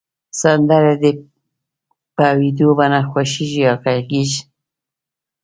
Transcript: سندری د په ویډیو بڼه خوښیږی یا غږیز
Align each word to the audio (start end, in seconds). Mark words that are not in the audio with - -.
سندری 0.39 0.93
د 1.03 1.05
په 2.15 2.25
ویډیو 2.39 2.69
بڼه 2.79 2.99
خوښیږی 3.09 3.61
یا 3.67 3.73
غږیز 3.83 4.31